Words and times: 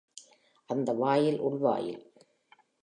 அந்த 0.69 0.93
வாயில் 0.93 1.39
உள்வாயில். 1.39 2.13